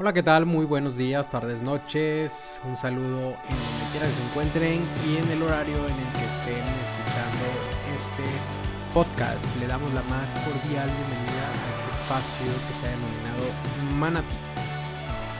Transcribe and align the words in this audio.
Hola, 0.00 0.12
¿qué 0.12 0.22
tal? 0.22 0.46
Muy 0.46 0.64
buenos 0.64 0.96
días, 0.96 1.28
tardes, 1.28 1.60
noches. 1.60 2.60
Un 2.64 2.76
saludo 2.76 3.30
en 3.30 3.56
donde 3.58 3.90
quiera 3.90 4.06
que 4.06 4.12
se 4.12 4.24
encuentren 4.28 4.82
y 5.04 5.16
en 5.16 5.28
el 5.28 5.42
horario 5.42 5.74
en 5.74 5.92
el 5.92 6.12
que 6.12 6.24
estén 6.24 6.64
escuchando 6.86 7.44
este 7.96 8.22
podcast. 8.94 9.44
Le 9.58 9.66
damos 9.66 9.92
la 9.94 10.02
más 10.02 10.32
cordial 10.44 10.88
bienvenida 10.88 11.48
a 11.50 11.54
este 11.66 11.90
espacio 11.98 12.46
que 12.46 12.80
se 12.80 12.86
ha 12.86 12.90
denominado 12.90 13.98
Manati. 13.98 14.36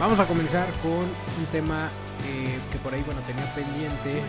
Vamos 0.00 0.18
a 0.18 0.26
comenzar 0.26 0.66
con 0.82 1.06
un 1.06 1.46
tema 1.52 1.88
eh, 2.26 2.58
que 2.72 2.78
por 2.78 2.92
ahí, 2.92 3.04
bueno, 3.04 3.20
tenía 3.20 3.44
pendiente 3.54 4.24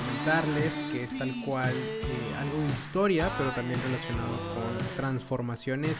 comentarles, 0.00 0.72
que 0.90 1.04
es 1.04 1.18
tal 1.18 1.30
cual 1.44 1.74
eh, 1.74 2.36
algo 2.40 2.58
de 2.58 2.68
historia, 2.68 3.30
pero 3.36 3.50
también 3.50 3.78
relacionado 3.82 4.34
con 4.54 4.96
transformaciones 4.96 5.98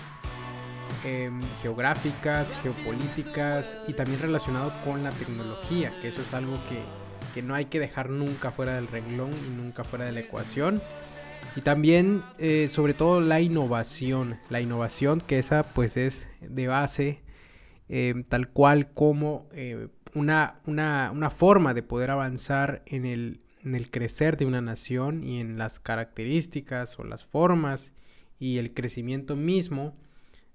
Em, 1.05 1.41
geográficas, 1.62 2.59
geopolíticas 2.61 3.77
y 3.87 3.93
también 3.93 4.21
relacionado 4.21 4.73
con 4.85 5.05
la 5.05 5.12
tecnología, 5.12 5.93
que 6.02 6.09
eso 6.09 6.23
es 6.23 6.34
algo 6.34 6.59
que, 6.69 6.80
que, 7.34 7.41
no 7.41 7.55
hay 7.55 7.66
que 7.66 7.79
dejar 7.79 8.11
nunca 8.11 8.51
fuera 8.51 8.74
del 8.74 8.88
renglón 8.88 9.30
y 9.30 9.57
nunca 9.57 9.84
fuera 9.84 10.07
de 10.07 10.12
la 10.12 10.21
ecuación. 10.21 10.83
Y 11.55 11.61
también, 11.61 12.23
eh, 12.38 12.66
sobre 12.66 12.95
todo, 12.95 13.21
la 13.21 13.41
innovación. 13.41 14.34
La 14.51 14.61
innovación 14.61 15.21
que 15.21 15.38
esa 15.38 15.62
pues 15.62 15.97
es 15.97 16.29
de 16.41 16.66
base, 16.66 17.23
em, 17.88 18.24
tal 18.24 18.49
cual 18.49 18.91
como 18.93 19.49
eh, 19.52 19.88
una, 20.15 20.59
una, 20.66 21.12
una, 21.12 21.30
forma 21.30 21.74
de 21.74 21.85
poder 21.85 22.10
avanzar 22.10 22.83
en 22.87 23.07
el, 23.07 23.41
en 23.65 23.77
el 23.77 23.88
crecer 23.93 24.37
de 24.37 24.46
una 24.46 24.60
nación 24.60 25.23
y 25.23 25.38
en 25.38 25.59
las 25.59 25.79
características 25.79 26.99
o 26.99 27.05
las 27.05 27.24
formas 27.24 27.93
y 28.41 28.59
el 28.59 28.74
crecimiento 28.74 29.37
mismo 29.37 29.95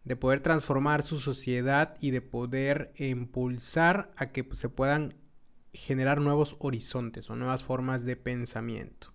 de 0.04 0.16
poder 0.16 0.42
transformar 0.42 1.04
su 1.04 1.20
sociedad 1.20 1.96
y 2.02 2.12
de 2.12 2.22
poder 2.22 2.94
impulsar 2.98 4.12
a 4.18 4.32
que 4.32 4.44
pues, 4.44 4.60
se 4.60 4.70
puedan 4.70 5.16
generar 5.72 6.22
nuevos 6.22 6.56
horizontes 6.60 7.30
o 7.30 7.36
nuevas 7.36 7.64
formas 7.64 8.06
de 8.06 8.16
pensamiento. 8.16 9.14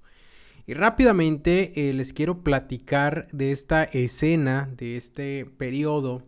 Y 0.67 0.75
rápidamente 0.75 1.89
eh, 1.89 1.95
les 1.95 2.13
quiero 2.13 2.43
platicar 2.43 3.27
de 3.33 3.53
esta 3.53 3.85
escena, 3.85 4.69
de 4.77 4.97
este 4.97 5.47
periodo 5.47 6.27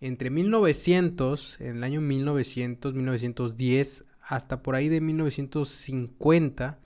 entre 0.00 0.30
1900, 0.30 1.60
en 1.60 1.76
el 1.76 1.84
año 1.84 2.00
1900, 2.00 2.94
1910, 2.94 4.04
hasta 4.22 4.62
por 4.62 4.74
ahí 4.74 4.88
de 4.88 5.00
1950. 5.00 6.78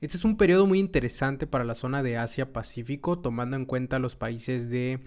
Este 0.00 0.16
es 0.16 0.24
un 0.24 0.36
periodo 0.36 0.66
muy 0.66 0.78
interesante 0.78 1.46
para 1.46 1.64
la 1.64 1.74
zona 1.74 2.02
de 2.02 2.16
Asia-Pacífico, 2.16 3.18
tomando 3.18 3.56
en 3.56 3.64
cuenta 3.64 3.98
los 3.98 4.14
países 4.14 4.68
de 4.68 5.00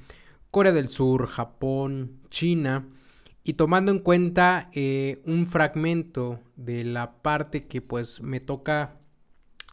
Corea 0.52 0.72
del 0.72 0.90
Sur, 0.90 1.28
Japón, 1.28 2.20
China, 2.30 2.88
y 3.44 3.54
tomando 3.54 3.92
en 3.92 4.00
cuenta 4.00 4.70
eh, 4.74 5.22
un 5.26 5.46
fragmento 5.48 6.40
de 6.56 6.84
la 6.84 7.22
parte 7.22 7.68
que 7.68 7.82
pues 7.82 8.22
me 8.22 8.40
toca 8.40 8.98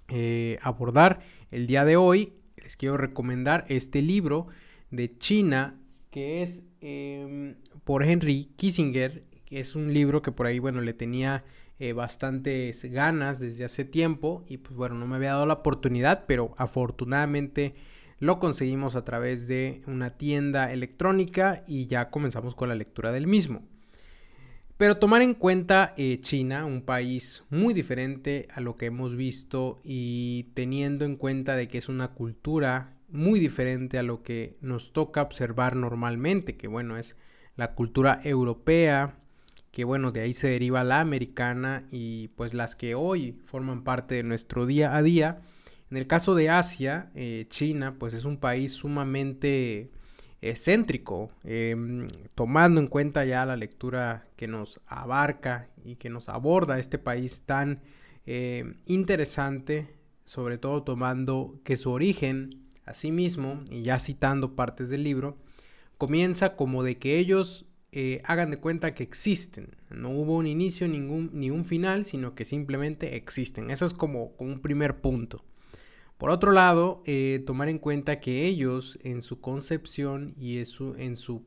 eh, 0.09 0.59
abordar 0.63 1.21
el 1.51 1.67
día 1.67 1.85
de 1.85 1.97
hoy, 1.97 2.33
les 2.57 2.77
quiero 2.77 2.97
recomendar 2.97 3.65
este 3.69 4.03
libro 4.03 4.49
de 4.91 5.17
China 5.19 5.79
que 6.11 6.43
es 6.43 6.63
em, 6.81 7.57
por 7.85 8.03
Henry 8.03 8.51
Kissinger, 8.57 9.25
que 9.45 9.61
es 9.61 9.77
un 9.77 9.93
libro 9.93 10.23
que 10.23 10.33
por 10.33 10.47
ahí, 10.47 10.59
bueno, 10.59 10.81
le 10.81 10.95
tenía 10.95 11.45
eh, 11.79 11.93
bastantes 11.93 12.85
ganas 12.87 13.39
desde 13.39 13.65
hace 13.65 13.85
tiempo 13.85 14.43
y 14.49 14.57
pues 14.57 14.75
bueno, 14.75 14.95
no 14.95 15.07
me 15.07 15.17
había 15.17 15.33
dado 15.33 15.45
la 15.45 15.53
oportunidad, 15.55 16.25
pero 16.27 16.55
afortunadamente 16.57 17.75
lo 18.19 18.39
conseguimos 18.39 18.97
a 18.97 19.05
través 19.05 19.47
de 19.47 19.83
una 19.87 20.11
tienda 20.11 20.73
electrónica 20.73 21.65
y 21.67 21.87
ya 21.87 22.11
comenzamos 22.11 22.55
con 22.55 22.69
la 22.69 22.75
lectura 22.75 23.13
del 23.13 23.27
mismo. 23.27 23.63
Pero 24.77 24.99
tomar 24.99 25.23
en 25.23 25.35
cuenta 25.35 25.95
eh, 25.97 26.19
China, 26.21 26.67
un 26.67 26.83
país 26.83 27.45
muy 27.49 27.73
diferente 27.73 28.47
a 28.53 28.61
lo 28.61 28.77
que 28.77 28.87
hemos 28.87 29.17
visto 29.17 29.81
y 29.83 30.51
teniendo 30.55 31.07
en 31.07 31.17
cuenta 31.17 31.57
de 31.57 31.67
que 31.67 31.79
es 31.79 31.89
una 31.89 32.09
cultura 32.09 32.93
muy 33.09 33.41
diferente 33.41 33.99
a 33.99 34.03
lo 34.03 34.23
que 34.23 34.59
nos 34.61 34.93
toca 34.93 35.23
observar 35.23 35.77
normalmente, 35.77 36.57
que 36.57 36.69
bueno, 36.69 36.99
es 36.99 37.17
la 37.57 37.75
cultura 37.75 38.21
europea, 38.23 39.17
que 39.71 39.85
bueno, 39.85 40.13
de 40.13 40.21
ahí 40.21 40.35
se 40.35 40.49
deriva 40.49 40.85
la 40.85 41.01
americana 41.01 41.87
y 41.91 42.29
pues 42.29 42.53
las 42.53 42.77
que 42.77 42.95
hoy 42.95 43.41
forman 43.47 43.83
parte 43.83 44.17
de 44.17 44.23
nuestro 44.25 44.67
día 44.67 44.95
a 44.95 45.03
día, 45.03 45.41
en 45.91 45.97
el 45.97 46.07
caso 46.07 46.35
de 46.35 46.51
Asia, 46.51 47.11
eh, 47.15 47.47
China, 47.49 47.97
pues 47.99 48.15
es 48.15 48.25
un 48.25 48.39
país 48.39 48.73
sumamente 48.73 49.91
excéntrico, 50.41 51.31
em, 51.45 52.09
tomando 52.35 52.81
en 52.81 52.89
cuenta 52.89 53.25
ya 53.25 53.47
la 53.47 53.57
lectura 53.57 54.27
que 54.37 54.49
nos 54.49 54.81
abarca 54.87 55.69
y 55.85 55.97
que 55.97 56.11
nos 56.11 56.29
aborda 56.29 56.79
este 56.79 56.99
país 56.99 57.43
tan 57.43 57.81
em, 58.27 58.75
interesante, 58.87 59.89
sobre 60.25 60.59
todo 60.59 60.83
tomando 60.83 61.61
que 61.65 61.77
su 61.77 61.91
origen, 61.91 62.67
asimismo, 62.85 63.63
y 63.71 63.83
ya 63.83 63.99
citando 64.01 64.57
partes 64.57 64.89
del 64.91 65.05
libro, 65.05 65.37
comienza 65.99 66.57
como 66.57 66.83
de 66.83 66.99
que 66.99 67.19
ellos 67.19 67.67
eh, 67.93 68.21
hagan 68.25 68.51
de 68.51 68.59
cuenta 68.59 68.95
que 68.95 69.05
existen. 69.05 69.77
No 69.91 70.11
hubo 70.11 70.37
un 70.37 70.47
inicio 70.47 70.89
ningún, 70.89 71.31
ni 71.33 71.51
un 71.51 71.65
final, 71.65 72.05
sino 72.05 72.35
que 72.35 72.45
simplemente 72.45 73.17
existen. 73.17 73.71
Eso 73.71 73.87
es 73.87 73.93
como 73.95 74.33
un 74.39 74.61
primer 74.61 75.01
punto. 75.01 75.45
Por 76.19 76.31
otro 76.31 76.53
lado, 76.53 77.03
eh, 77.05 77.43
tomar 77.47 77.69
en 77.69 77.79
cuenta 77.79 78.21
que 78.21 78.47
ellos 78.47 78.99
en 79.03 79.21
su 79.21 79.41
concepción 79.41 80.35
y 80.39 80.59
en 80.59 81.17
su, 81.17 81.45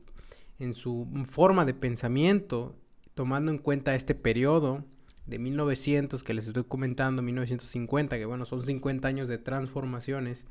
forma 1.28 1.64
de 1.64 1.74
pensamiento, 1.74 2.76
tomando 3.14 3.50
en 3.50 3.58
cuenta 3.58 3.96
este 3.96 4.14
periodo 4.14 4.84
de 5.26 5.40
1900 5.40 6.22
que 6.22 6.34
les 6.34 6.46
estoy 6.46 6.64
comentando, 6.64 7.20
1950, 7.20 8.16
que 8.16 8.24
bueno, 8.26 8.44
son 8.44 8.62
50 8.62 9.08
años 9.08 9.28
de 9.28 9.38
transformaciones, 9.38 10.46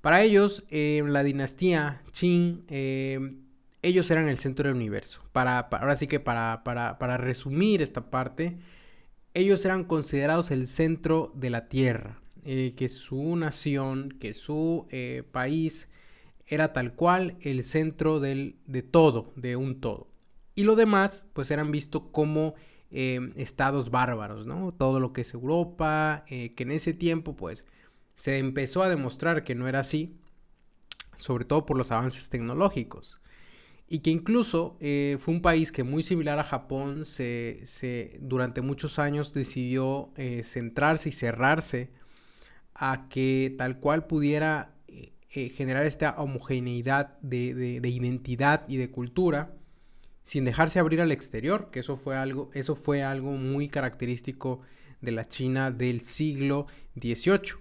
para 0.00 0.22
ellos, 0.22 0.64
eh, 0.70 1.02
la 1.06 1.22
dinastía 1.22 2.02
Qing, 2.12 2.64
eh, 2.68 3.36
ellos 3.82 4.10
eran 4.10 4.28
el 4.28 4.38
centro 4.38 4.66
del 4.66 4.76
universo. 4.76 5.22
Para, 5.32 5.58
ahora 5.58 5.94
sí 5.96 6.06
que 6.06 6.18
para, 6.20 6.64
para 6.64 7.16
resumir 7.16 7.82
esta 7.82 8.10
parte, 8.10 8.56
ellos 9.34 9.64
eran 9.64 9.84
considerados 9.84 10.50
el 10.50 10.66
centro 10.66 11.32
de 11.34 11.50
la 11.50 11.68
Tierra. 11.68 12.20
Eh, 12.44 12.72
que 12.74 12.88
su 12.88 13.36
nación, 13.36 14.16
que 14.18 14.32
su 14.32 14.86
eh, 14.90 15.24
país 15.30 15.88
era 16.46 16.72
tal 16.72 16.94
cual 16.94 17.36
el 17.42 17.62
centro 17.62 18.18
del, 18.18 18.56
de 18.66 18.82
todo, 18.82 19.32
de 19.36 19.56
un 19.56 19.80
todo. 19.80 20.08
Y 20.54 20.64
lo 20.64 20.74
demás, 20.74 21.26
pues 21.34 21.50
eran 21.50 21.70
vistos 21.70 22.04
como 22.12 22.54
eh, 22.90 23.30
estados 23.36 23.90
bárbaros, 23.90 24.46
¿no? 24.46 24.72
Todo 24.72 25.00
lo 25.00 25.12
que 25.12 25.20
es 25.20 25.34
Europa, 25.34 26.24
que 26.28 26.54
en 26.56 26.70
ese 26.70 26.92
tiempo, 26.94 27.36
pues, 27.36 27.66
se 28.14 28.38
empezó 28.38 28.82
a 28.82 28.88
demostrar 28.88 29.44
que 29.44 29.54
no 29.54 29.68
era 29.68 29.80
así, 29.80 30.16
sobre 31.16 31.44
todo 31.44 31.66
por 31.66 31.76
los 31.76 31.92
avances 31.92 32.30
tecnológicos. 32.30 33.20
Y 33.86 34.00
que 34.00 34.10
incluso 34.10 34.76
fue 34.80 35.34
un 35.34 35.42
país 35.42 35.70
que 35.72 35.84
muy 35.84 36.02
similar 36.02 36.38
a 36.38 36.44
Japón, 36.44 37.04
se, 37.04 37.60
se 37.64 38.18
durante 38.20 38.60
muchos 38.60 38.98
años 38.98 39.32
decidió 39.32 40.10
centrarse 40.42 41.10
y 41.10 41.12
cerrarse 41.12 41.90
a 42.82 43.08
que 43.10 43.54
tal 43.58 43.78
cual 43.78 44.06
pudiera 44.06 44.72
eh, 44.88 45.12
eh, 45.34 45.50
generar 45.50 45.84
esta 45.84 46.14
homogeneidad 46.18 47.18
de, 47.20 47.78
identidad 47.84 48.66
y 48.68 48.78
de 48.78 48.90
cultura 48.90 49.54
sin 50.24 50.46
dejarse 50.46 50.78
abrir 50.78 51.02
al 51.02 51.12
exterior, 51.12 51.70
que 51.70 51.80
eso 51.80 51.98
fue 51.98 52.16
algo, 52.16 52.50
eso 52.54 52.76
fue 52.76 53.02
algo 53.02 53.32
muy 53.32 53.68
característico 53.68 54.62
de 55.02 55.12
la 55.12 55.26
China 55.26 55.70
del 55.70 56.00
siglo 56.00 56.66
XVIII. 56.98 57.58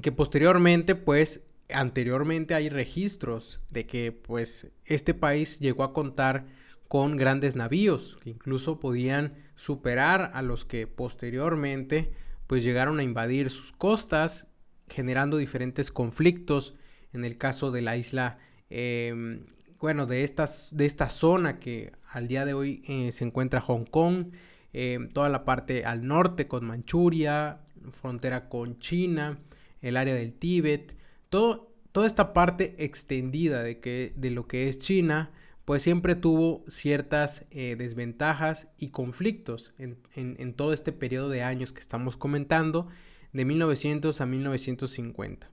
Que 0.00 0.12
posteriormente, 0.12 0.94
pues, 0.94 1.42
anteriormente 1.68 2.54
hay 2.54 2.68
registros 2.68 3.60
de 3.70 3.86
que, 3.86 4.12
pues, 4.12 4.68
este 4.84 5.14
país 5.14 5.58
llegó 5.58 5.82
a 5.82 5.92
contar 5.92 6.46
con 6.86 7.16
grandes 7.16 7.56
navíos 7.56 8.18
que 8.22 8.30
incluso 8.30 8.78
podían 8.78 9.34
superar 9.56 10.30
a 10.34 10.42
los 10.42 10.64
que 10.64 10.86
posteriormente 10.86 12.12
pues 12.46 12.62
llegaron 12.62 12.98
a 12.98 13.02
invadir 13.02 13.50
sus 13.50 13.72
costas, 13.72 14.48
generando 14.88 15.36
diferentes 15.36 15.90
conflictos. 15.90 16.74
En 17.12 17.24
el 17.24 17.38
caso 17.38 17.70
de 17.70 17.82
la 17.82 17.96
isla, 17.96 18.38
em, 18.70 19.44
bueno, 19.78 20.06
de, 20.06 20.24
estas, 20.24 20.68
de 20.72 20.86
esta 20.86 21.10
zona 21.10 21.58
que 21.58 21.92
al 22.10 22.28
día 22.28 22.44
de 22.44 22.54
hoy 22.54 22.82
eh, 22.86 23.12
se 23.12 23.24
encuentra 23.24 23.60
Hong 23.60 23.84
Kong, 23.84 24.32
em, 24.72 25.08
toda 25.08 25.28
la 25.28 25.44
parte 25.44 25.84
al 25.84 26.06
norte 26.06 26.48
con 26.48 26.64
Manchuria, 26.64 27.60
frontera 27.92 28.48
con 28.48 28.78
China, 28.78 29.38
el 29.80 29.96
área 29.96 30.14
del 30.14 30.32
Tíbet, 30.34 30.96
todo, 31.28 31.72
toda 31.90 32.06
esta 32.06 32.32
parte 32.32 32.76
extendida 32.78 33.62
de, 33.62 33.80
que, 33.80 34.12
de 34.16 34.30
lo 34.30 34.46
que 34.46 34.68
es 34.68 34.78
China, 34.78 35.30
pues 35.64 35.82
siempre 35.82 36.16
tuvo 36.16 36.64
ciertas 36.68 37.46
eh, 37.50 37.76
desventajas 37.76 38.70
y 38.78 38.88
conflictos 38.88 39.72
en, 39.78 40.54
todo 40.54 40.72
este 40.72 40.92
periodo 40.92 41.28
de 41.28 41.42
años 41.42 41.72
que 41.72 41.80
estamos 41.80 42.16
comentando, 42.16 42.88
de 43.32 43.44
1900 43.44 44.20
a 44.20 44.26
1950. 44.26 45.50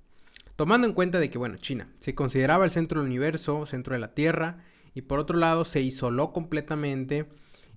Tomando 0.55 0.87
en 0.87 0.93
cuenta 0.93 1.19
de 1.19 1.29
que, 1.29 1.37
bueno, 1.37 1.57
China 1.57 1.89
se 1.99 2.13
consideraba 2.15 2.65
el 2.65 2.71
centro 2.71 2.99
del 2.99 3.09
universo, 3.09 3.65
centro 3.65 3.93
de 3.93 3.99
la 3.99 4.13
Tierra, 4.13 4.65
y 4.93 5.03
por 5.03 5.19
otro 5.19 5.37
lado 5.37 5.63
se 5.63 5.81
isoló 5.81 6.33
completamente 6.33 7.27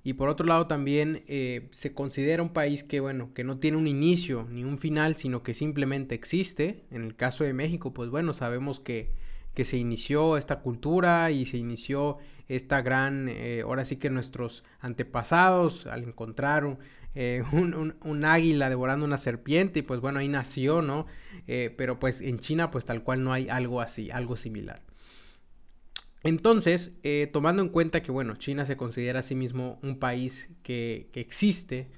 y 0.05 0.15
por 0.15 0.29
otro 0.29 0.47
lado 0.47 0.67
también 0.67 1.23
eh, 1.29 1.69
se 1.71 1.95
considera 1.95 2.43
un 2.43 2.53
país 2.53 2.83
que 2.83 2.99
bueno 2.99 3.33
que 3.35 3.45
no 3.45 3.59
tiene 3.59 3.77
un 3.77 3.87
inicio 3.87 4.49
ni 4.51 4.65
un 4.65 4.79
final 4.79 5.15
sino 5.15 5.43
que 5.43 5.55
simplemente 5.55 6.15
existe 6.15 6.85
en 6.91 7.05
el 7.05 7.15
caso 7.15 7.45
de 7.45 7.53
México 7.53 7.93
pues 7.95 8.11
bueno 8.11 8.33
sabemos 8.33 8.81
que, 8.81 9.13
que 9.55 9.65
se 9.65 9.77
inició 9.77 10.37
esta 10.37 10.61
cultura 10.61 11.31
y 11.31 11.45
se 11.47 11.59
inició 11.59 12.19
esta 12.49 12.83
gran 12.83 13.29
eh, 13.29 13.63
ahora 13.63 13.85
sí 13.85 13.97
que 13.97 14.11
nuestros 14.11 14.65
antepasados 14.81 15.87
al 15.87 16.05
encontrar 16.05 16.79
eh, 17.15 17.43
un, 17.53 18.25
águila 18.25 18.69
devorando 18.69 19.05
una 19.05 19.19
serpiente 19.19 19.81
y 19.81 19.83
pues 19.83 20.01
bueno 20.01 20.19
ahí 20.19 20.29
nació 20.29 20.83
no 20.83 21.07
pero 21.77 21.99
pues 21.99 22.21
en 22.21 22.39
China 22.39 22.71
pues 22.71 22.85
tal 22.85 23.03
cual 23.03 23.23
no 23.23 23.33
hay 23.33 23.49
algo 23.49 23.81
así 23.81 24.11
algo 24.11 24.37
similar. 24.37 24.83
Entonces, 26.25 26.93
eh, 27.03 27.29
tomando 27.33 27.63
en 27.63 27.69
cuenta 27.69 28.03
que, 28.03 28.13
bueno, 28.13 28.37
China 28.37 28.65
se 28.65 28.77
considera 28.77 29.21
a 29.21 29.23
sí 29.23 29.35
mismo 29.35 29.79
un 29.83 29.99
país 29.99 30.51
que, 30.63 31.09
existe, 31.15 31.89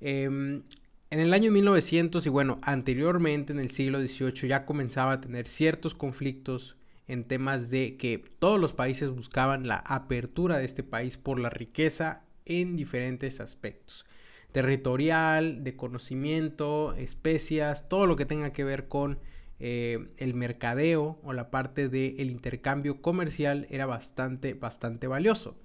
em, 0.00 0.62
en 1.10 1.20
el 1.20 1.32
año 1.32 1.52
1900 1.52 2.26
y 2.26 2.28
bueno, 2.28 2.58
anteriormente 2.62 3.52
en 3.52 3.60
el 3.60 3.70
siglo 3.70 4.00
XVIII 4.00 4.48
ya 4.48 4.64
comenzaba 4.64 5.12
a 5.12 5.20
tener 5.20 5.48
ciertos 5.48 5.94
conflictos 5.94 6.76
en 7.10 7.24
temas 7.24 7.70
de 7.70 7.96
que 7.96 8.22
todos 8.38 8.60
los 8.60 8.72
países 8.72 9.10
buscaban 9.10 9.66
la 9.66 9.76
apertura 9.76 10.58
de 10.58 10.64
este 10.64 10.84
país 10.84 11.16
por 11.16 11.40
la 11.40 11.50
riqueza 11.50 12.22
en 12.44 12.76
diferentes 12.76 13.40
aspectos. 13.40 14.04
Territorial, 14.52 15.64
de 15.64 15.74
conocimiento, 15.74 16.94
especias, 16.94 17.88
todo 17.88 18.06
lo 18.06 18.14
que 18.14 18.26
tenga 18.26 18.52
que 18.52 18.62
ver 18.62 18.86
con 18.86 19.18
eh, 19.58 20.08
el 20.18 20.34
mercadeo 20.34 21.18
o 21.24 21.32
la 21.32 21.50
parte 21.50 21.88
del 21.88 22.30
intercambio 22.30 23.02
comercial 23.02 23.66
era 23.70 23.86
bastante, 23.86 24.54
bastante 24.54 25.08
valioso. 25.08 25.56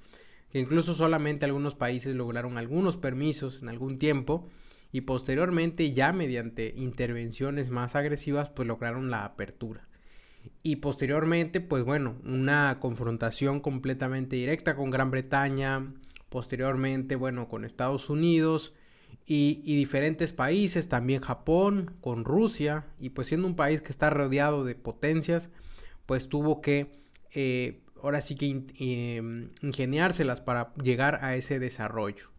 Que 0.52 0.60
incluso 0.60 0.96
solamente 0.96 1.46
algunos 1.46 1.76
países 1.76 2.16
lograron 2.16 2.58
algunos 2.58 2.98
permisos 2.98 3.62
en 3.62 3.70
algún 3.70 4.00
tiempo 4.00 4.50
y 4.92 5.02
posteriormente 5.02 5.94
ya 5.94 6.12
mediante 6.12 6.74
intervenciones 6.76 7.70
más 7.70 7.96
agresivas 7.96 8.50
pues 8.50 8.68
lograron 8.68 9.12
la 9.12 9.26
apertura. 9.26 9.88
Y 10.64 10.78
posteriormente 10.78 11.62
pues 11.62 11.84
bueno, 11.84 12.16
una 12.24 12.80
confrontación 12.80 13.60
completamente 13.60 14.36
directa 14.36 14.76
con 14.76 14.92
Gran 14.92 15.12
Bretaña, 15.12 15.94
posteriormente 16.30 17.16
bueno 17.16 17.48
con 17.48 17.66
Estados 17.66 18.10
Unidos, 18.10 18.74
y, 19.28 19.76
diferentes 19.76 20.34
países, 20.34 20.88
también 20.88 21.22
Japón, 21.22 21.96
con 22.00 22.26
Rusia, 22.26 22.86
y 23.00 23.10
pues 23.10 23.28
siendo 23.28 23.48
un 23.48 23.56
país 23.56 23.82
que 23.82 23.92
está 23.92 24.12
rodeado 24.12 24.64
de 24.64 24.76
potencias, 24.76 25.50
pues 26.06 26.30
tuvo 26.30 26.62
que 26.62 26.92
eh, 27.34 27.82
ahora 28.04 28.22
sí 28.22 28.36
que 28.36 28.66
em, 28.78 29.50
ingeniárselas 29.64 30.42
para 30.42 30.74
llegar 30.76 31.24
a 31.24 31.36
ese 31.36 31.58
desarrollo. 31.58 32.30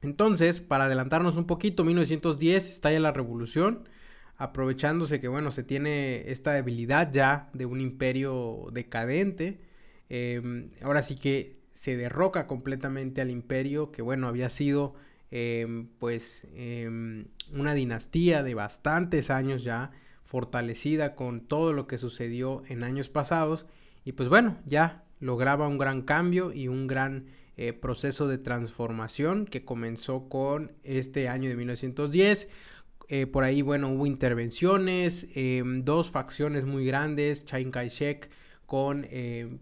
Entonces, 0.00 0.60
para 0.60 0.86
adelantarnos 0.86 1.36
un 1.36 1.46
poquito, 1.46 1.84
1910 1.84 2.70
estalla 2.70 2.98
la 2.98 3.12
revolución, 3.12 3.88
aprovechándose 4.36 5.20
que 5.20 5.28
bueno, 5.28 5.50
se 5.50 5.62
tiene 5.62 6.30
esta 6.30 6.52
debilidad 6.52 7.12
ya 7.12 7.50
de 7.52 7.66
un 7.66 7.80
imperio 7.80 8.68
decadente. 8.72 9.60
Em, 10.08 10.70
ahora 10.82 11.02
sí 11.02 11.16
que 11.16 11.56
se 11.74 11.96
derroca 11.96 12.46
completamente 12.46 13.20
al 13.20 13.30
imperio 13.30 13.92
que 13.92 14.02
bueno, 14.02 14.28
había 14.28 14.48
sido 14.50 14.94
Em, 15.34 15.86
pues 15.98 16.46
em, 16.54 17.24
una 17.54 17.72
dinastía 17.72 18.42
de 18.42 18.54
bastantes 18.54 19.30
años 19.30 19.64
ya, 19.64 19.90
fortalecida 20.26 21.14
con 21.14 21.40
todo 21.40 21.72
lo 21.72 21.86
que 21.86 21.96
sucedió 21.96 22.62
en 22.68 22.84
años 22.84 23.08
pasados 23.08 23.64
y 24.04 24.12
pues 24.12 24.28
bueno, 24.28 24.58
ya 24.66 25.04
lograba 25.20 25.68
un 25.68 25.78
gran 25.78 26.02
cambio 26.02 26.52
y 26.52 26.68
un 26.68 26.86
gran 26.86 27.28
eh, 27.56 27.72
proceso 27.72 28.28
de 28.28 28.36
transformación 28.36 29.46
que 29.46 29.64
comenzó 29.64 30.28
con 30.28 30.72
este 30.84 31.30
año 31.30 31.48
de 31.48 31.56
1910. 31.56 32.50
Eh, 33.08 33.26
por 33.26 33.44
ahí, 33.44 33.62
bueno, 33.62 33.90
hubo 33.90 34.06
intervenciones, 34.06 35.28
em, 35.34 35.84
dos 35.84 36.10
facciones 36.10 36.64
muy 36.64 36.86
grandes, 36.86 37.44
Chiang 37.44 37.70
Kai-shek 37.70 38.30
con 38.66 39.06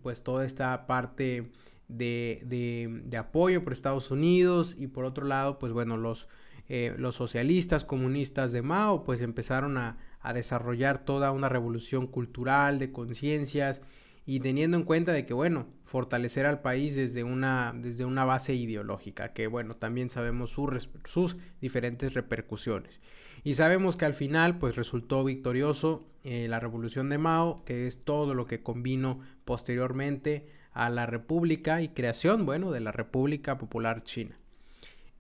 pues 0.03 0.23
toda 0.23 0.47
esta 0.47 0.87
parte 0.87 1.51
de, 1.91 3.17
apoyo 3.19 3.65
por 3.65 3.73
Estados 3.73 4.11
Unidos 4.11 4.77
y 4.79 4.87
por 4.87 5.05
otro 5.05 5.27
lado, 5.27 5.59
pues 5.59 5.73
bueno, 5.73 5.97
los, 5.97 6.29
eh, 6.69 6.95
los 6.99 7.17
socialistas 7.17 7.85
comunistas 7.85 8.53
de 8.53 8.63
Mao 8.63 9.05
pues 9.05 9.23
empezaron 9.23 9.77
a, 9.77 9.97
desarrollar 10.35 11.03
toda 11.07 11.33
una 11.33 11.49
revolución 11.49 12.07
cultural 12.07 12.79
de 12.79 12.93
conciencias 12.93 13.81
y 14.27 14.41
teniendo 14.41 14.77
en 14.77 14.85
cuenta 14.85 15.13
de 15.13 15.27
que 15.27 15.35
bueno, 15.35 15.67
fortalecer 15.85 16.47
al 16.47 16.61
país 16.61 16.95
desde 16.95 17.25
una, 17.25 17.75
desde 17.77 18.05
una 18.05 18.25
base 18.25 18.55
ideológica, 18.55 19.33
que 19.33 19.47
bueno, 19.47 19.77
también 19.77 20.11
sabemos 20.11 20.51
sus 20.53 21.37
diferentes 21.61 22.15
repercusiones. 22.15 23.01
Y 23.43 23.55
sabemos 23.55 23.97
que 23.97 24.05
al 24.05 24.15
final 24.15 24.59
pues 24.59 24.77
resultó 24.77 25.25
victorioso 25.25 26.07
eh, 26.25 26.47
la 26.49 26.61
revolución 26.61 27.09
de 27.09 27.19
Mao, 27.19 27.65
que 27.65 27.87
es 27.87 28.05
todo 28.05 28.35
lo 28.35 28.47
que 28.47 28.63
convino 28.63 29.21
posteriormente 29.45 30.47
a 30.73 30.91
la 30.91 31.07
República 31.07 31.83
y 31.83 31.89
creación, 31.89 32.47
bueno, 32.47 32.71
de 32.71 32.81
la 32.81 32.93
República 32.93 33.59
Popular 33.59 34.05
China. 34.05 34.40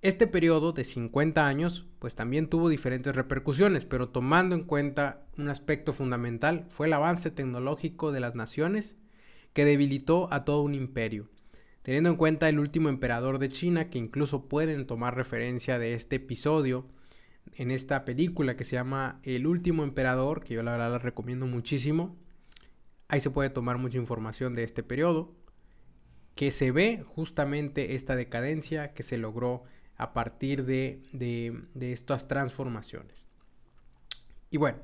Este 0.02 0.26
periodo 0.26 0.72
de 0.72 0.84
50 0.84 1.46
años, 1.46 1.86
pues 1.98 2.14
también 2.14 2.48
tuvo 2.48 2.70
diferentes 2.70 3.14
repercusiones, 3.14 3.84
pero 3.84 4.08
tomando 4.08 4.54
en 4.54 4.64
cuenta 4.64 5.26
un 5.36 5.50
aspecto 5.50 5.92
fundamental 5.92 6.66
fue 6.70 6.86
el 6.86 6.94
avance 6.94 7.30
tecnológico 7.30 8.10
de 8.10 8.20
las 8.20 8.34
naciones 8.34 8.96
que 9.52 9.66
debilitó 9.66 10.32
a 10.32 10.46
todo 10.46 10.62
un 10.62 10.74
imperio. 10.74 11.28
Teniendo 11.82 12.08
en 12.08 12.16
cuenta 12.16 12.48
el 12.48 12.58
último 12.60 12.88
emperador 12.88 13.38
de 13.38 13.50
China, 13.50 13.90
que 13.90 13.98
incluso 13.98 14.48
pueden 14.48 14.86
tomar 14.86 15.16
referencia 15.16 15.78
de 15.78 15.92
este 15.92 16.16
episodio 16.16 16.86
en 17.56 17.70
esta 17.70 18.06
película 18.06 18.56
que 18.56 18.64
se 18.64 18.76
llama 18.76 19.20
El 19.22 19.46
último 19.46 19.84
emperador, 19.84 20.42
que 20.42 20.54
yo 20.54 20.62
la 20.62 20.72
verdad 20.72 20.92
la 20.92 20.98
recomiendo 20.98 21.46
muchísimo. 21.46 22.16
Ahí 23.08 23.20
se 23.20 23.30
puede 23.30 23.50
tomar 23.50 23.76
mucha 23.76 23.98
información 23.98 24.54
de 24.54 24.62
este 24.62 24.82
periodo 24.82 25.34
que 26.36 26.52
se 26.52 26.70
ve 26.70 27.04
justamente 27.06 27.94
esta 27.94 28.16
decadencia 28.16 28.94
que 28.94 29.02
se 29.02 29.18
logró 29.18 29.64
a 30.00 30.14
partir 30.14 30.64
de, 30.64 31.02
estas 31.78 32.26
transformaciones. 32.26 33.26
Y 34.50 34.56
bueno, 34.56 34.78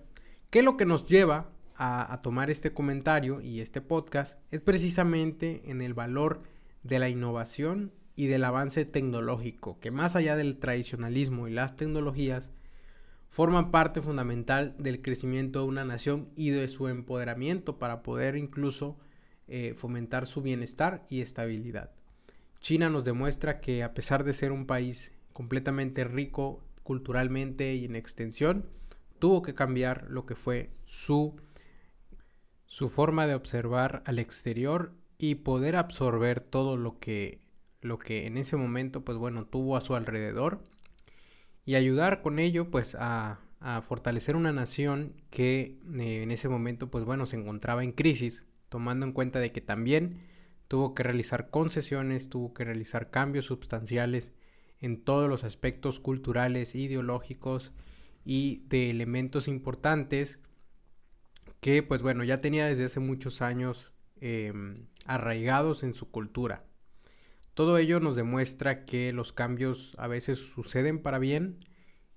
¿qué 0.50 0.58
es 0.58 0.64
lo 0.64 0.76
que 0.76 0.84
nos 0.84 1.06
lleva 1.06 1.48
a, 1.74 2.12
a, 2.12 2.20
tomar 2.20 2.50
este 2.50 2.74
comentario 2.74 3.40
y 3.40 3.60
este 3.60 3.80
podcast? 3.80 4.38
Es 4.50 4.60
precisamente 4.60 5.70
en 5.70 5.80
el 5.80 5.94
valor 5.94 6.42
de 6.82 6.98
la 6.98 7.08
innovación 7.08 7.92
y 8.14 8.26
del 8.26 8.44
avance 8.44 8.84
tecnológico, 8.84 9.80
que 9.80 9.90
más 9.90 10.16
allá 10.16 10.36
del 10.36 10.58
tradicionalismo 10.58 11.48
y 11.48 11.52
las 11.52 11.76
tecnologías, 11.76 12.52
forman 13.30 13.70
parte 13.70 14.02
fundamental 14.02 14.74
del 14.78 15.00
crecimiento 15.00 15.60
de 15.60 15.66
una 15.66 15.84
nación 15.86 16.28
y 16.36 16.50
de 16.50 16.68
su 16.68 16.88
empoderamiento 16.88 17.78
para 17.78 18.02
poder 18.02 18.36
incluso 18.36 18.98
eh, 19.48 19.72
fomentar 19.76 20.26
su 20.26 20.42
bienestar 20.42 21.06
y 21.08 21.22
estabilidad. 21.22 21.90
China 22.60 22.88
nos 22.90 23.04
demuestra 23.04 23.60
que 23.60 23.82
a 23.82 23.94
pesar 23.94 24.24
de 24.24 24.32
ser 24.32 24.52
un 24.52 24.66
país 24.66 25.12
completamente 25.32 26.04
rico 26.04 26.62
culturalmente 26.82 27.74
y 27.74 27.84
en 27.84 27.96
extensión, 27.96 28.66
tuvo 29.18 29.42
que 29.42 29.54
cambiar 29.54 30.06
lo 30.08 30.24
que 30.26 30.34
fue 30.36 30.70
su, 30.84 31.36
su 32.66 32.88
forma 32.88 33.26
de 33.26 33.34
observar 33.34 34.02
al 34.06 34.18
exterior 34.18 34.92
y 35.18 35.36
poder 35.36 35.76
absorber 35.76 36.40
todo 36.40 36.76
lo 36.76 36.98
que, 36.98 37.40
lo 37.80 37.98
que 37.98 38.26
en 38.26 38.36
ese 38.36 38.56
momento, 38.56 39.04
pues 39.04 39.18
bueno, 39.18 39.46
tuvo 39.46 39.76
a 39.76 39.80
su 39.80 39.94
alrededor 39.94 40.62
y 41.64 41.74
ayudar 41.74 42.22
con 42.22 42.38
ello, 42.38 42.70
pues 42.70 42.94
a, 42.94 43.40
a 43.60 43.82
fortalecer 43.82 44.36
una 44.36 44.52
nación 44.52 45.14
que 45.30 45.78
eh, 45.98 46.22
en 46.22 46.30
ese 46.30 46.48
momento, 46.48 46.90
pues 46.90 47.04
bueno, 47.04 47.26
se 47.26 47.36
encontraba 47.36 47.82
en 47.82 47.92
crisis 47.92 48.44
tomando 48.68 49.06
en 49.06 49.12
cuenta 49.12 49.40
de 49.40 49.52
que 49.52 49.60
también 49.60 50.20
tuvo 50.68 50.94
que 50.94 51.02
realizar 51.02 51.50
concesiones, 51.50 52.28
tuvo 52.28 52.54
que 52.54 52.64
realizar 52.64 53.10
cambios 53.10 53.46
sustanciales 53.46 54.32
en 54.80 55.02
todos 55.02 55.28
los 55.28 55.44
aspectos 55.44 56.00
culturales, 56.00 56.74
ideológicos 56.74 57.72
y 58.24 58.64
de 58.68 58.90
elementos 58.90 59.48
importantes 59.48 60.40
que 61.60 61.82
pues 61.82 62.02
bueno 62.02 62.24
ya 62.24 62.40
tenía 62.40 62.66
desde 62.66 62.84
hace 62.84 63.00
muchos 63.00 63.42
años 63.42 63.92
em, 64.20 64.86
arraigados 65.06 65.82
en 65.82 65.94
su 65.94 66.10
cultura. 66.10 66.64
Todo 67.54 67.78
ello 67.78 68.00
nos 68.00 68.16
demuestra 68.16 68.84
que 68.84 69.12
los 69.12 69.32
cambios 69.32 69.94
a 69.96 70.08
veces 70.08 70.38
suceden 70.38 71.00
para 71.00 71.18
bien 71.18 71.64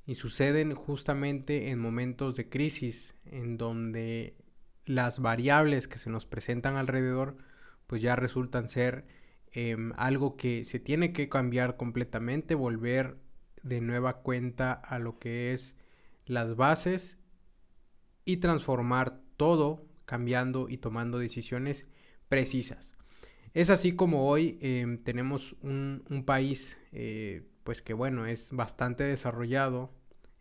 y 0.06 0.16
suceden 0.16 0.74
justamente 0.74 1.70
en 1.70 1.80
momentos 1.80 2.36
de 2.36 2.50
crisis 2.50 3.16
en 3.26 3.58
donde 3.58 4.36
las 4.86 5.20
variables 5.20 5.88
que 5.88 5.98
se 5.98 6.10
nos 6.10 6.26
presentan 6.26 6.76
alrededor 6.76 7.38
pues 7.90 8.04
ya 8.04 8.16
resultan 8.16 8.68
ser 8.68 9.04
em, 9.52 9.94
algo 9.98 10.38
que 10.38 10.64
se 10.64 10.80
tiene 10.80 11.12
que 11.12 11.28
cambiar 11.28 11.76
completamente, 11.76 12.54
volver 12.54 13.18
de 13.64 13.82
nueva 13.82 14.22
cuenta 14.22 14.74
a 14.74 15.00
lo 15.00 15.18
que 15.18 15.54
es 15.54 15.76
las 16.28 16.56
bases 16.56 17.18
y 18.26 18.38
transformar 18.38 19.20
todo 19.38 19.88
cambiando 20.06 20.70
y 20.70 20.78
tomando 20.78 21.18
decisiones 21.18 21.88
precisas. 22.28 22.94
Es 23.56 23.72
así 23.72 23.96
como 23.96 24.30
hoy 24.30 24.60
em, 24.62 25.00
tenemos 25.04 25.56
un, 25.64 26.24
país, 26.28 26.78
eh, 26.92 27.42
pues 27.64 27.82
que 27.82 27.96
bueno, 27.96 28.28
es 28.28 28.52
bastante 28.52 29.04
desarrollado 29.04 29.92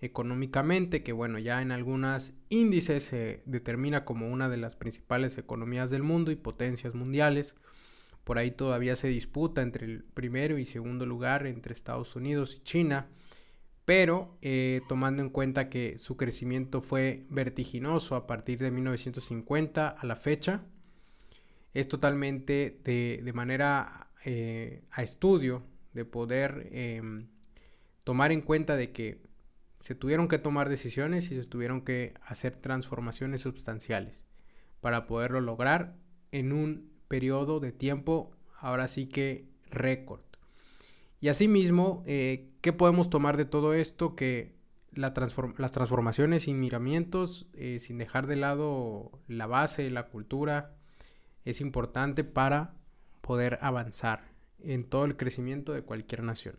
económicamente, 0.01 1.03
que 1.03 1.13
bueno, 1.13 1.39
ya 1.39 1.61
en 1.63 1.73
algunos 1.73 2.33
índices 2.49 3.03
se 3.03 3.43
determina 3.47 4.05
como 4.05 4.29
una 4.29 4.49
de 4.49 4.57
las 4.57 4.77
principales 4.77 5.39
economías 5.39 5.91
del 5.91 6.03
mundo 6.03 6.31
y 6.31 6.37
potencias 6.37 6.95
mundiales. 6.95 7.57
Por 8.25 8.39
ahí 8.39 8.51
todavía 8.51 8.97
se 8.97 9.09
disputa 9.09 9.63
entre 9.63 9.87
el 9.87 10.05
primero 10.05 10.59
y 10.59 10.65
segundo 10.65 11.07
lugar 11.07 11.47
entre 11.47 11.73
Estados 11.73 12.15
Unidos 12.15 12.57
y 12.57 12.63
China 12.65 13.09
pero 13.89 14.37
eh, 14.43 14.83
tomando 14.87 15.23
en 15.23 15.31
cuenta 15.31 15.71
que 15.71 15.97
su 15.97 16.19
crecimiento 16.19 16.83
fue 16.83 17.25
vertiginoso 17.31 18.17
a 18.17 18.27
partir 18.27 18.59
de 18.59 18.71
1950 18.71 19.89
a 19.89 20.05
la 20.05 20.17
fecha, 20.17 20.61
es 21.73 21.89
totalmente 21.89 22.83
de, 22.85 23.33
manera 23.33 24.11
eh, 24.27 24.83
a 24.91 25.03
estudio 25.03 25.63
de 25.95 26.05
poder 26.05 26.69
em, 26.71 27.29
tomar 28.05 28.31
en 28.31 28.43
cuenta 28.43 28.77
de 28.77 28.93
que 28.93 29.23
se 29.81 29.95
tuvieron 29.95 30.29
que 30.29 30.39
tomar 30.39 30.69
decisiones 30.69 31.31
y 31.31 31.37
se 31.37 31.45
tuvieron 31.45 31.83
que 31.83 32.15
hacer 32.25 32.57
transformaciones 32.57 33.43
sustanciales 33.43 34.25
para 34.81 35.07
poderlo 35.07 35.41
lograr 35.41 35.97
en 36.33 36.53
un 36.53 36.91
periodo 37.09 37.61
de 37.61 37.73
tiempo 37.73 38.33
ahora 38.61 38.89
sí 38.89 39.07
que 39.07 39.49
récord. 39.71 40.21
Y 41.21 41.29
asimismo, 41.29 42.03
eh, 42.07 42.51
¿qué 42.61 42.73
podemos 42.73 43.11
tomar 43.11 43.37
de 43.37 43.45
todo 43.45 43.75
esto? 43.75 44.15
Que 44.15 44.57
las 44.93 45.13
transformaciones 45.15 46.45
sin 46.45 46.61
miramientos, 46.61 47.47
eh, 47.55 47.79
sin 47.81 47.99
dejar 47.99 48.27
de 48.27 48.37
lado 48.37 49.11
la 49.27 49.47
base, 49.47 49.91
la 49.91 50.09
cultura, 50.09 50.77
es 51.45 51.61
importante 51.61 52.25
para 52.25 52.75
poder 53.21 53.59
avanzar 53.63 54.29
en 54.61 54.85
todo 54.85 55.05
el 55.05 55.17
crecimiento 55.17 55.73
de 55.73 55.83
cualquier 55.83 56.23
nación. 56.23 56.57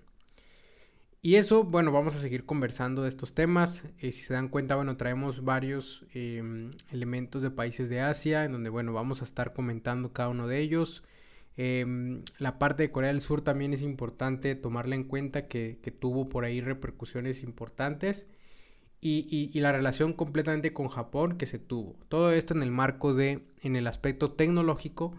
Y 1.21 1.35
eso, 1.35 1.65
bueno, 1.65 1.91
vamos 1.91 2.15
a 2.15 2.19
seguir 2.19 2.45
conversando 2.45 3.03
de 3.03 3.09
estos 3.09 3.33
temas. 3.33 3.83
Eh, 3.99 4.13
si 4.13 4.23
se 4.23 4.33
dan 4.33 4.47
cuenta, 4.47 4.75
bueno, 4.75 4.95
traemos 4.95 5.43
varios 5.43 6.05
em, 6.13 6.71
elementos 6.91 7.41
de 7.41 7.51
países 7.51 7.89
de 7.89 7.99
Asia, 7.99 8.45
en 8.45 8.53
donde, 8.53 8.69
bueno, 8.69 8.93
vamos 8.93 9.21
a 9.21 9.25
estar 9.25 9.51
comentando 9.51 10.13
cada 10.13 10.29
uno 10.29 10.47
de 10.47 10.59
ellos. 10.59 11.03
Em, 11.57 12.23
la 12.37 12.57
parte 12.57 12.83
de 12.83 12.91
Corea 12.91 13.09
del 13.11 13.19
Sur 13.19 13.41
también 13.41 13.73
es 13.73 13.81
importante 13.81 14.55
tomarla 14.55 14.95
en 14.95 15.03
cuenta 15.03 15.47
que, 15.49 15.77
tuvo 15.99 16.29
por 16.29 16.45
ahí 16.45 16.61
repercusiones 16.61 17.43
importantes 17.43 18.25
y, 19.01 19.51
la 19.59 19.73
relación 19.73 20.13
completamente 20.13 20.71
con 20.73 20.87
Japón 20.87 21.37
que 21.37 21.47
se 21.47 21.59
tuvo. 21.59 21.97
Todo 22.07 22.31
esto 22.31 22.53
en 22.53 22.63
el 22.63 22.71
marco 22.71 23.13
de, 23.13 23.41
en 23.61 23.75
el 23.75 23.87
aspecto 23.87 24.31
tecnológico, 24.31 25.13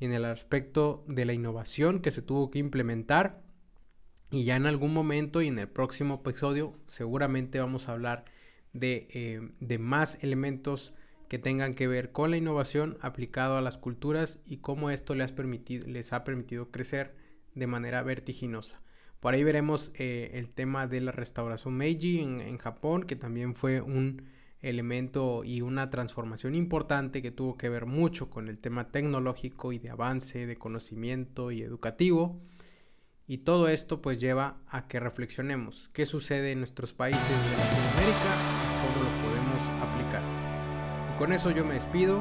en 0.00 0.12
el 0.12 0.24
aspecto 0.24 1.04
de 1.08 1.26
la 1.26 1.34
innovación 1.34 2.00
que 2.00 2.10
se 2.10 2.22
tuvo 2.22 2.50
que 2.50 2.58
implementar 2.58 3.42
y 4.32 4.44
ya 4.44 4.56
en 4.56 4.66
algún 4.66 4.92
momento 4.92 5.42
y 5.42 5.48
en 5.48 5.58
el 5.58 5.68
próximo 5.68 6.22
episodio 6.24 6.72
seguramente 6.88 7.60
vamos 7.60 7.88
a 7.88 7.92
hablar 7.92 8.24
de, 8.72 9.06
eh, 9.10 9.48
de 9.60 9.78
más 9.78 10.18
elementos 10.24 10.94
que 11.28 11.38
tengan 11.38 11.74
que 11.74 11.86
ver 11.86 12.12
con 12.12 12.30
la 12.30 12.38
innovación 12.38 12.98
aplicado 13.00 13.56
a 13.56 13.62
las 13.62 13.78
culturas 13.78 14.40
y 14.46 14.56
cómo 14.56 14.90
esto 14.90 15.14
les, 15.14 15.32
permitido, 15.32 15.86
les 15.86 16.12
ha 16.12 16.24
permitido 16.24 16.70
crecer 16.70 17.14
de 17.54 17.66
manera 17.66 18.02
vertiginosa. 18.02 18.82
Por 19.20 19.34
ahí 19.34 19.44
veremos 19.44 19.92
eh, 19.94 20.32
el 20.34 20.50
tema 20.50 20.86
de 20.86 21.00
la 21.00 21.12
restauración 21.12 21.74
Meiji 21.74 22.18
en, 22.18 22.58
Japón, 22.58 23.04
que 23.04 23.14
también 23.14 23.54
fue 23.54 23.80
un 23.80 24.24
elemento 24.60 25.44
y 25.44 25.60
una 25.60 25.90
transformación 25.90 26.54
importante 26.54 27.22
que 27.22 27.30
tuvo 27.30 27.56
que 27.56 27.68
ver 27.68 27.86
mucho 27.86 28.30
con 28.30 28.48
el 28.48 28.58
tema 28.58 28.90
tecnológico 28.90 29.72
y 29.72 29.78
de 29.78 29.90
avance, 29.90 30.46
de 30.46 30.56
conocimiento 30.56 31.52
y 31.52 31.62
educativo. 31.62 32.40
Y 33.26 33.38
todo 33.38 33.68
esto 33.68 34.02
pues 34.02 34.20
lleva 34.20 34.56
a 34.68 34.88
que 34.88 35.00
reflexionemos 35.00 35.90
qué 35.92 36.06
sucede 36.06 36.52
en 36.52 36.58
nuestros 36.58 36.92
países 36.92 37.28
de 37.28 37.56
Latinoamérica 37.56 38.34
y 38.62 38.92
cómo 38.92 39.04
lo 39.04 39.22
con 41.22 41.32
eso 41.32 41.52
yo 41.52 41.64
me 41.64 41.74
despido. 41.74 42.20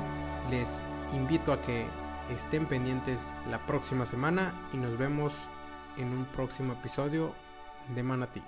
Les 0.52 0.80
invito 1.14 1.54
a 1.54 1.62
que 1.62 1.88
estén 2.36 2.68
pendientes 2.68 3.34
la 3.50 3.66
próxima 3.66 4.06
semana 4.06 4.70
y 4.74 4.78
nos 4.78 4.96
vemos 4.96 5.34
en 5.98 6.10
un 6.10 6.26
próximo 6.26 6.74
episodio 6.74 7.34
de 7.96 8.04
Manatí. 8.04 8.44